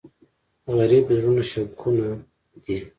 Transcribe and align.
غریب 0.75 1.03
د 1.07 1.11
زړونو 1.21 1.43
شګونه 1.51 2.07
دی 2.63 2.77